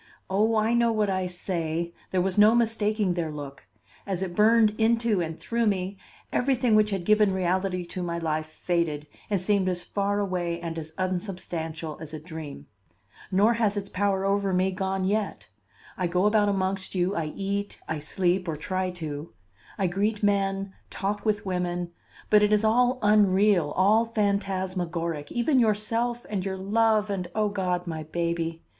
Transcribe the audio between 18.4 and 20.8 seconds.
or try to; I greet men,